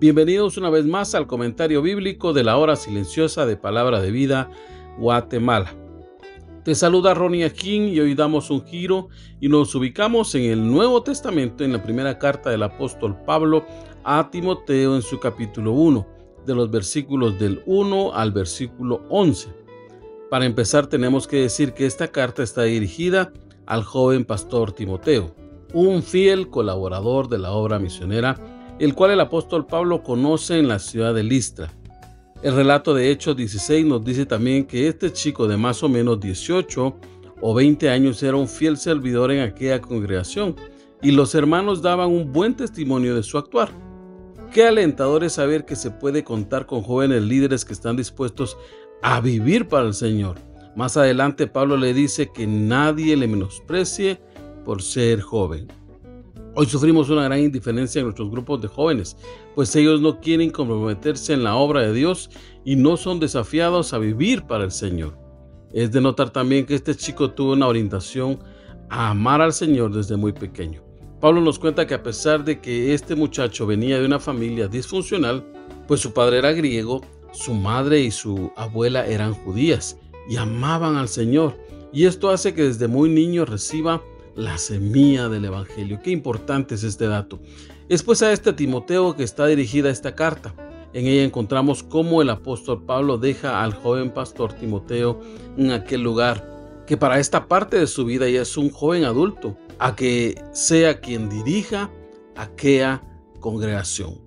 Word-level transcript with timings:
Bienvenidos 0.00 0.56
una 0.56 0.70
vez 0.70 0.84
más 0.84 1.14
al 1.14 1.28
comentario 1.28 1.80
bíblico 1.80 2.32
de 2.32 2.42
la 2.42 2.56
hora 2.56 2.74
silenciosa 2.74 3.46
de 3.46 3.56
Palabra 3.56 4.00
de 4.00 4.10
Vida, 4.10 4.50
Guatemala. 4.98 5.72
Te 6.64 6.74
saluda 6.74 7.14
Ronnie 7.14 7.44
Akin 7.44 7.88
y 7.88 8.00
hoy 8.00 8.16
damos 8.16 8.50
un 8.50 8.66
giro 8.66 9.08
y 9.40 9.48
nos 9.48 9.72
ubicamos 9.76 10.34
en 10.34 10.50
el 10.50 10.68
Nuevo 10.68 11.04
Testamento 11.04 11.62
en 11.62 11.72
la 11.72 11.82
primera 11.82 12.18
carta 12.18 12.50
del 12.50 12.64
apóstol 12.64 13.16
Pablo 13.24 13.64
a 14.02 14.30
Timoteo 14.30 14.96
en 14.96 15.02
su 15.02 15.20
capítulo 15.20 15.70
1, 15.72 16.06
de 16.44 16.54
los 16.56 16.72
versículos 16.72 17.38
del 17.38 17.62
1 17.64 18.14
al 18.14 18.32
versículo 18.32 19.04
11. 19.10 19.48
Para 20.28 20.44
empezar 20.44 20.88
tenemos 20.88 21.28
que 21.28 21.36
decir 21.36 21.72
que 21.72 21.86
esta 21.86 22.08
carta 22.08 22.42
está 22.42 22.62
dirigida 22.62 23.32
al 23.64 23.84
joven 23.84 24.24
pastor 24.24 24.72
Timoteo, 24.72 25.36
un 25.72 26.02
fiel 26.02 26.50
colaborador 26.50 27.28
de 27.28 27.38
la 27.38 27.52
obra 27.52 27.78
misionera 27.78 28.53
el 28.78 28.94
cual 28.94 29.12
el 29.12 29.20
apóstol 29.20 29.66
Pablo 29.66 30.02
conoce 30.02 30.58
en 30.58 30.68
la 30.68 30.78
ciudad 30.78 31.14
de 31.14 31.22
Listra. 31.22 31.70
El 32.42 32.54
relato 32.54 32.92
de 32.94 33.10
Hechos 33.10 33.36
16 33.36 33.86
nos 33.86 34.04
dice 34.04 34.26
también 34.26 34.64
que 34.64 34.88
este 34.88 35.12
chico 35.12 35.46
de 35.46 35.56
más 35.56 35.82
o 35.82 35.88
menos 35.88 36.20
18 36.20 36.96
o 37.40 37.54
20 37.54 37.88
años 37.88 38.22
era 38.22 38.36
un 38.36 38.48
fiel 38.48 38.76
servidor 38.76 39.32
en 39.32 39.40
aquella 39.40 39.80
congregación 39.80 40.56
y 41.00 41.12
los 41.12 41.34
hermanos 41.34 41.82
daban 41.82 42.10
un 42.10 42.32
buen 42.32 42.54
testimonio 42.54 43.14
de 43.14 43.22
su 43.22 43.38
actuar. 43.38 43.70
Qué 44.52 44.66
alentador 44.66 45.24
es 45.24 45.34
saber 45.34 45.64
que 45.64 45.76
se 45.76 45.90
puede 45.90 46.22
contar 46.22 46.66
con 46.66 46.82
jóvenes 46.82 47.22
líderes 47.22 47.64
que 47.64 47.72
están 47.72 47.96
dispuestos 47.96 48.56
a 49.02 49.20
vivir 49.20 49.68
para 49.68 49.86
el 49.86 49.94
Señor. 49.94 50.36
Más 50.76 50.96
adelante 50.96 51.46
Pablo 51.46 51.76
le 51.76 51.94
dice 51.94 52.30
que 52.32 52.46
nadie 52.46 53.16
le 53.16 53.28
menosprecie 53.28 54.20
por 54.64 54.82
ser 54.82 55.20
joven. 55.20 55.68
Hoy 56.56 56.66
sufrimos 56.66 57.10
una 57.10 57.24
gran 57.24 57.40
indiferencia 57.40 57.98
en 57.98 58.06
nuestros 58.06 58.30
grupos 58.30 58.62
de 58.62 58.68
jóvenes, 58.68 59.16
pues 59.56 59.74
ellos 59.74 60.00
no 60.00 60.20
quieren 60.20 60.50
comprometerse 60.50 61.32
en 61.32 61.42
la 61.42 61.56
obra 61.56 61.80
de 61.80 61.92
Dios 61.92 62.30
y 62.64 62.76
no 62.76 62.96
son 62.96 63.18
desafiados 63.18 63.92
a 63.92 63.98
vivir 63.98 64.44
para 64.44 64.62
el 64.62 64.70
Señor. 64.70 65.18
Es 65.72 65.90
de 65.90 66.00
notar 66.00 66.30
también 66.30 66.64
que 66.64 66.76
este 66.76 66.94
chico 66.94 67.32
tuvo 67.32 67.54
una 67.54 67.66
orientación 67.66 68.38
a 68.88 69.10
amar 69.10 69.40
al 69.40 69.52
Señor 69.52 69.92
desde 69.92 70.16
muy 70.16 70.32
pequeño. 70.32 70.80
Pablo 71.20 71.40
nos 71.40 71.58
cuenta 71.58 71.88
que 71.88 71.94
a 71.94 72.04
pesar 72.04 72.44
de 72.44 72.60
que 72.60 72.94
este 72.94 73.16
muchacho 73.16 73.66
venía 73.66 73.98
de 73.98 74.06
una 74.06 74.20
familia 74.20 74.68
disfuncional, 74.68 75.44
pues 75.88 75.98
su 75.98 76.12
padre 76.12 76.38
era 76.38 76.52
griego, 76.52 77.00
su 77.32 77.52
madre 77.52 78.00
y 78.00 78.12
su 78.12 78.52
abuela 78.56 79.04
eran 79.08 79.34
judías 79.34 79.98
y 80.28 80.36
amaban 80.36 80.94
al 80.94 81.08
Señor. 81.08 81.58
Y 81.92 82.04
esto 82.04 82.30
hace 82.30 82.54
que 82.54 82.62
desde 82.62 82.86
muy 82.86 83.08
niño 83.08 83.44
reciba 83.44 84.00
la 84.36 84.58
semilla 84.58 85.28
del 85.28 85.44
Evangelio. 85.44 86.00
Qué 86.02 86.10
importante 86.10 86.74
es 86.74 86.84
este 86.84 87.06
dato. 87.06 87.40
Es 87.88 88.02
pues 88.02 88.22
a 88.22 88.32
este 88.32 88.52
Timoteo 88.52 89.16
que 89.16 89.24
está 89.24 89.46
dirigida 89.46 89.90
esta 89.90 90.14
carta. 90.14 90.54
En 90.92 91.06
ella 91.06 91.24
encontramos 91.24 91.82
cómo 91.82 92.22
el 92.22 92.30
apóstol 92.30 92.84
Pablo 92.84 93.18
deja 93.18 93.62
al 93.62 93.74
joven 93.74 94.10
pastor 94.10 94.52
Timoteo 94.52 95.20
en 95.56 95.72
aquel 95.72 96.02
lugar, 96.02 96.84
que 96.86 96.96
para 96.96 97.18
esta 97.18 97.48
parte 97.48 97.78
de 97.78 97.86
su 97.86 98.04
vida 98.04 98.28
ya 98.28 98.42
es 98.42 98.56
un 98.56 98.70
joven 98.70 99.04
adulto, 99.04 99.56
a 99.78 99.96
que 99.96 100.40
sea 100.52 101.00
quien 101.00 101.28
dirija 101.28 101.90
aquella 102.36 103.02
congregación. 103.40 104.20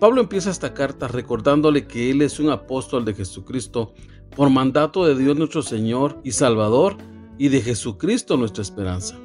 Pablo 0.00 0.20
empieza 0.20 0.50
esta 0.50 0.74
carta 0.74 1.08
recordándole 1.08 1.86
que 1.86 2.10
él 2.10 2.22
es 2.22 2.40
un 2.40 2.50
apóstol 2.50 3.04
de 3.04 3.14
Jesucristo 3.14 3.94
por 4.34 4.50
mandato 4.50 5.06
de 5.06 5.14
Dios 5.14 5.36
nuestro 5.36 5.62
Señor 5.62 6.20
y 6.24 6.32
Salvador 6.32 6.96
y 7.38 7.48
de 7.48 7.60
Jesucristo 7.60 8.36
nuestra 8.36 8.62
esperanza. 8.62 9.16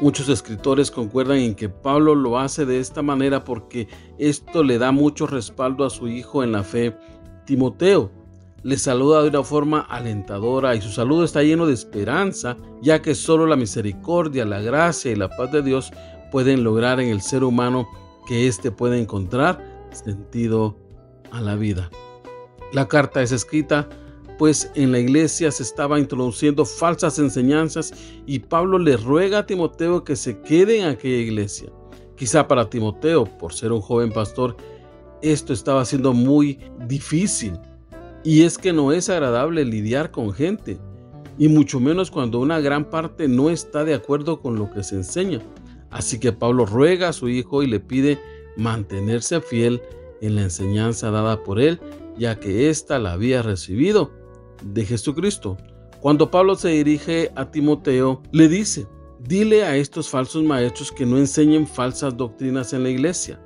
Muchos 0.00 0.30
escritores 0.30 0.90
concuerdan 0.90 1.38
en 1.38 1.54
que 1.54 1.68
Pablo 1.68 2.14
lo 2.14 2.38
hace 2.38 2.64
de 2.64 2.80
esta 2.80 3.02
manera 3.02 3.44
porque 3.44 3.86
esto 4.18 4.62
le 4.62 4.78
da 4.78 4.92
mucho 4.92 5.26
respaldo 5.26 5.84
a 5.84 5.90
su 5.90 6.08
hijo 6.08 6.42
en 6.42 6.52
la 6.52 6.62
fe, 6.62 6.96
Timoteo. 7.44 8.10
Le 8.62 8.78
saluda 8.78 9.22
de 9.22 9.28
una 9.28 9.42
forma 9.42 9.80
alentadora 9.80 10.74
y 10.74 10.80
su 10.80 10.88
saludo 10.88 11.22
está 11.22 11.42
lleno 11.42 11.66
de 11.66 11.74
esperanza, 11.74 12.56
ya 12.80 13.02
que 13.02 13.14
solo 13.14 13.46
la 13.46 13.56
misericordia, 13.56 14.46
la 14.46 14.62
gracia 14.62 15.12
y 15.12 15.16
la 15.16 15.28
paz 15.28 15.52
de 15.52 15.60
Dios 15.60 15.92
pueden 16.32 16.64
lograr 16.64 16.98
en 16.98 17.08
el 17.08 17.20
ser 17.20 17.44
humano 17.44 17.86
que 18.26 18.48
éste 18.48 18.70
pueda 18.70 18.96
encontrar 18.96 19.62
sentido 19.92 20.78
a 21.30 21.42
la 21.42 21.56
vida. 21.56 21.90
La 22.72 22.88
carta 22.88 23.20
es 23.20 23.32
escrita 23.32 23.86
pues 24.40 24.70
en 24.74 24.90
la 24.90 24.98
iglesia 24.98 25.50
se 25.50 25.62
estaba 25.62 25.98
introduciendo 25.98 26.64
falsas 26.64 27.18
enseñanzas 27.18 27.92
y 28.24 28.38
Pablo 28.38 28.78
le 28.78 28.96
ruega 28.96 29.40
a 29.40 29.46
Timoteo 29.46 30.02
que 30.02 30.16
se 30.16 30.40
quede 30.40 30.80
en 30.80 30.86
aquella 30.86 31.18
iglesia. 31.18 31.70
Quizá 32.16 32.48
para 32.48 32.70
Timoteo, 32.70 33.26
por 33.26 33.52
ser 33.52 33.70
un 33.70 33.82
joven 33.82 34.10
pastor, 34.10 34.56
esto 35.20 35.52
estaba 35.52 35.84
siendo 35.84 36.14
muy 36.14 36.58
difícil. 36.88 37.52
Y 38.24 38.44
es 38.44 38.56
que 38.56 38.72
no 38.72 38.92
es 38.92 39.10
agradable 39.10 39.62
lidiar 39.66 40.10
con 40.10 40.32
gente, 40.32 40.78
y 41.36 41.48
mucho 41.48 41.78
menos 41.78 42.10
cuando 42.10 42.40
una 42.40 42.60
gran 42.60 42.88
parte 42.88 43.28
no 43.28 43.50
está 43.50 43.84
de 43.84 43.92
acuerdo 43.92 44.40
con 44.40 44.56
lo 44.56 44.70
que 44.72 44.82
se 44.82 44.94
enseña. 44.94 45.42
Así 45.90 46.18
que 46.18 46.32
Pablo 46.32 46.64
ruega 46.64 47.10
a 47.10 47.12
su 47.12 47.28
hijo 47.28 47.62
y 47.62 47.66
le 47.66 47.78
pide 47.78 48.18
mantenerse 48.56 49.42
fiel 49.42 49.82
en 50.22 50.36
la 50.36 50.44
enseñanza 50.44 51.10
dada 51.10 51.44
por 51.44 51.60
él, 51.60 51.78
ya 52.16 52.40
que 52.40 52.70
ésta 52.70 52.98
la 52.98 53.12
había 53.12 53.42
recibido 53.42 54.18
de 54.62 54.84
Jesucristo. 54.84 55.56
Cuando 56.00 56.30
Pablo 56.30 56.54
se 56.54 56.68
dirige 56.68 57.30
a 57.36 57.50
Timoteo, 57.50 58.22
le 58.32 58.48
dice, 58.48 58.86
dile 59.26 59.64
a 59.64 59.76
estos 59.76 60.08
falsos 60.08 60.42
maestros 60.42 60.90
que 60.90 61.04
no 61.04 61.18
enseñen 61.18 61.66
falsas 61.66 62.16
doctrinas 62.16 62.72
en 62.72 62.82
la 62.82 62.90
iglesia. 62.90 63.40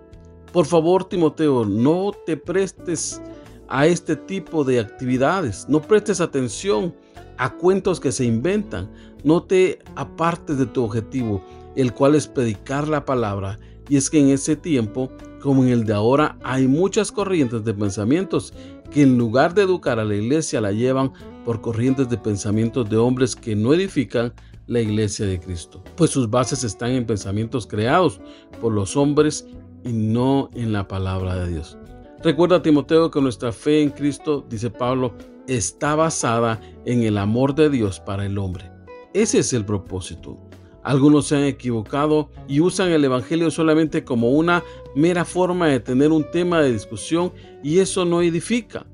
Por 0.53 0.67
favor, 0.67 1.05
Timoteo, 1.05 1.65
no 1.65 2.13
te 2.27 2.37
prestes 2.37 3.21
a 3.69 3.87
este 3.87 4.15
tipo 4.15 4.63
de 4.63 4.79
actividades, 4.79 5.67
no 5.69 5.83
prestes 5.83 6.21
atención 6.21 6.95
a 7.39 7.53
cuentos 7.55 7.99
que 7.99 8.13
se 8.13 8.25
inventan, 8.25 8.89
no 9.25 9.43
te 9.43 9.81
apartes 9.97 10.59
de 10.59 10.67
tu 10.67 10.85
objetivo, 10.85 11.43
el 11.75 11.93
cual 11.93 12.15
es 12.15 12.29
predicar 12.29 12.87
la 12.87 13.05
palabra. 13.05 13.59
Y 13.89 13.97
es 13.97 14.09
que 14.09 14.21
en 14.21 14.29
ese 14.29 14.55
tiempo, 14.55 15.11
como 15.43 15.65
en 15.65 15.71
el 15.71 15.85
de 15.85 15.93
ahora, 15.93 16.39
hay 16.43 16.69
muchas 16.69 17.11
corrientes 17.11 17.65
de 17.65 17.75
pensamientos 17.75 18.55
que 18.95 19.03
en 19.03 19.19
lugar 19.19 19.55
de 19.55 19.63
educar 19.63 19.99
a 19.99 20.05
la 20.05 20.15
iglesia 20.15 20.61
la 20.61 20.71
llevan 20.71 21.13
por 21.45 21.61
corrientes 21.61 22.09
de 22.09 22.17
pensamientos 22.17 22.89
de 22.89 22.97
hombres 22.97 23.35
que 23.35 23.57
no 23.57 23.75
edifican 23.75 24.33
la 24.69 24.81
iglesia 24.81 25.27
de 25.27 25.41
Cristo, 25.41 25.83
pues 25.97 26.13
sus 26.13 26.31
bases 26.31 26.63
están 26.63 26.93
en 26.93 27.05
pensamientos 27.05 27.67
creados 27.67 28.21
por 28.61 28.73
los 28.73 28.97
hombres 28.97 29.49
y 29.83 29.93
no 29.93 30.49
en 30.55 30.73
la 30.73 30.87
palabra 30.87 31.35
de 31.35 31.51
Dios. 31.51 31.77
Recuerda 32.23 32.63
Timoteo 32.63 33.11
que 33.11 33.21
nuestra 33.21 33.51
fe 33.51 33.83
en 33.83 33.91
Cristo, 33.91 34.47
dice 34.49 34.71
Pablo, 34.71 35.13
está 35.49 35.97
basada 35.97 36.61
en 36.85 37.03
el 37.03 37.19
amor 37.19 37.57
de 37.57 37.71
Dios 37.71 37.99
para 37.99 38.25
el 38.25 38.39
hombre. 38.39 38.71
Ese 39.13 39.41
es 39.41 39.53
el 39.53 39.65
propósito. 39.65 40.39
Algunos 40.85 41.27
se 41.27 41.37
han 41.37 41.45
equivocado 41.45 42.29
y 42.47 42.61
usan 42.61 42.91
el 42.91 43.05
Evangelio 43.05 43.51
solamente 43.51 44.05
como 44.05 44.31
una 44.31 44.63
mera 44.95 45.25
forma 45.25 45.69
de 45.69 45.81
tener 45.81 46.13
un 46.13 46.31
tema 46.31 46.61
de 46.61 46.73
discusión 46.73 47.33
y 47.63 47.79
eso 47.79 48.05
no 48.05 48.21
edifica. 48.21 48.87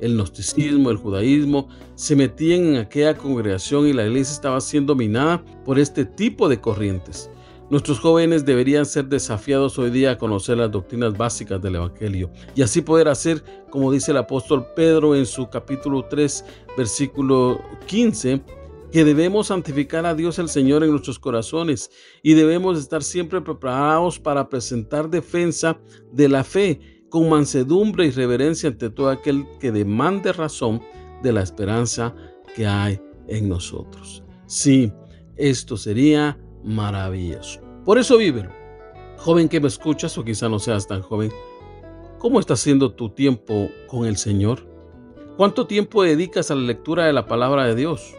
El 0.00 0.16
gnosticismo, 0.16 0.90
el 0.90 0.96
judaísmo 0.96 1.68
se 1.94 2.16
metían 2.16 2.66
en 2.66 2.76
aquella 2.76 3.16
congregación 3.16 3.86
y 3.86 3.92
la 3.92 4.04
iglesia 4.04 4.34
estaba 4.34 4.60
siendo 4.60 4.92
dominada 4.92 5.42
por 5.64 5.78
este 5.78 6.04
tipo 6.04 6.48
de 6.48 6.60
corrientes. 6.60 7.30
Nuestros 7.70 7.98
jóvenes 7.98 8.44
deberían 8.44 8.84
ser 8.84 9.06
desafiados 9.06 9.78
hoy 9.78 9.90
día 9.90 10.12
a 10.12 10.18
conocer 10.18 10.58
las 10.58 10.70
doctrinas 10.70 11.16
básicas 11.16 11.60
del 11.62 11.76
Evangelio 11.76 12.30
y 12.54 12.62
así 12.62 12.80
poder 12.80 13.08
hacer, 13.08 13.42
como 13.70 13.90
dice 13.90 14.10
el 14.10 14.18
apóstol 14.18 14.66
Pedro 14.76 15.16
en 15.16 15.26
su 15.26 15.48
capítulo 15.48 16.04
3, 16.04 16.44
versículo 16.76 17.60
15, 17.86 18.40
que 18.96 19.04
debemos 19.04 19.48
santificar 19.48 20.06
a 20.06 20.14
Dios 20.14 20.38
el 20.38 20.48
Señor 20.48 20.82
en 20.82 20.90
nuestros 20.90 21.18
corazones 21.18 21.90
y 22.22 22.32
debemos 22.32 22.78
estar 22.78 23.02
siempre 23.02 23.42
preparados 23.42 24.18
para 24.18 24.48
presentar 24.48 25.10
defensa 25.10 25.78
de 26.12 26.30
la 26.30 26.42
fe 26.42 27.04
con 27.10 27.28
mansedumbre 27.28 28.06
y 28.06 28.10
reverencia 28.10 28.70
ante 28.70 28.88
todo 28.88 29.10
aquel 29.10 29.44
que 29.60 29.70
demande 29.70 30.32
razón 30.32 30.80
de 31.22 31.30
la 31.30 31.42
esperanza 31.42 32.14
que 32.54 32.66
hay 32.66 32.98
en 33.28 33.50
nosotros. 33.50 34.24
Sí, 34.46 34.90
esto 35.36 35.76
sería 35.76 36.40
maravilloso. 36.64 37.60
Por 37.84 37.98
eso 37.98 38.16
vívelo. 38.16 38.50
Joven 39.18 39.50
que 39.50 39.60
me 39.60 39.68
escuchas 39.68 40.16
o 40.16 40.24
quizá 40.24 40.48
no 40.48 40.58
seas 40.58 40.86
tan 40.86 41.02
joven, 41.02 41.30
¿cómo 42.18 42.40
está 42.40 42.56
siendo 42.56 42.94
tu 42.94 43.10
tiempo 43.10 43.68
con 43.88 44.06
el 44.06 44.16
Señor? 44.16 44.66
¿Cuánto 45.36 45.66
tiempo 45.66 46.02
dedicas 46.02 46.50
a 46.50 46.54
la 46.54 46.62
lectura 46.62 47.04
de 47.04 47.12
la 47.12 47.26
palabra 47.26 47.66
de 47.66 47.74
Dios? 47.74 48.16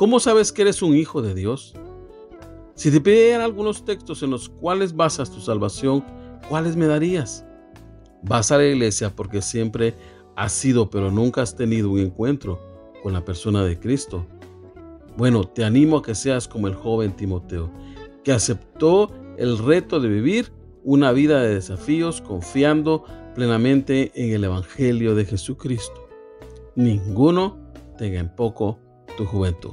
¿Cómo 0.00 0.18
sabes 0.18 0.50
que 0.50 0.62
eres 0.62 0.80
un 0.80 0.96
hijo 0.96 1.20
de 1.20 1.34
Dios? 1.34 1.74
Si 2.74 2.90
te 2.90 3.02
pidieran 3.02 3.42
algunos 3.42 3.84
textos 3.84 4.22
en 4.22 4.30
los 4.30 4.48
cuales 4.48 4.96
basas 4.96 5.30
tu 5.30 5.42
salvación, 5.42 6.02
¿cuáles 6.48 6.74
me 6.74 6.86
darías? 6.86 7.44
Vas 8.22 8.50
a 8.50 8.56
la 8.56 8.64
iglesia 8.64 9.14
porque 9.14 9.42
siempre 9.42 9.94
has 10.36 10.52
sido, 10.52 10.88
pero 10.88 11.10
nunca 11.10 11.42
has 11.42 11.54
tenido 11.54 11.90
un 11.90 11.98
encuentro 11.98 12.58
con 13.02 13.12
la 13.12 13.26
persona 13.26 13.62
de 13.62 13.78
Cristo. 13.78 14.26
Bueno, 15.18 15.44
te 15.44 15.64
animo 15.64 15.98
a 15.98 16.02
que 16.02 16.14
seas 16.14 16.48
como 16.48 16.66
el 16.66 16.74
joven 16.76 17.14
Timoteo, 17.14 17.70
que 18.24 18.32
aceptó 18.32 19.10
el 19.36 19.58
reto 19.58 20.00
de 20.00 20.08
vivir 20.08 20.50
una 20.82 21.12
vida 21.12 21.42
de 21.42 21.56
desafíos 21.56 22.22
confiando 22.22 23.04
plenamente 23.34 24.12
en 24.14 24.32
el 24.32 24.44
Evangelio 24.44 25.14
de 25.14 25.26
Jesucristo. 25.26 26.08
Ninguno 26.74 27.58
tenga 27.98 28.18
en 28.18 28.34
poco 28.34 28.78
tu 29.18 29.26
juventud. 29.26 29.72